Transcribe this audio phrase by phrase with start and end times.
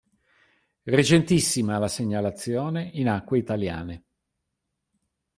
[0.85, 4.03] Recentissima la segnalazione in acque italiane.